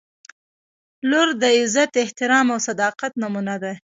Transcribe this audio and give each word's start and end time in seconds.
•لور 1.09 1.27
د 1.41 1.43
عزت، 1.57 1.91
احترام 2.03 2.47
او 2.53 2.59
صداقت 2.67 3.11
نمونه 3.21 3.55
ده. 3.63 3.73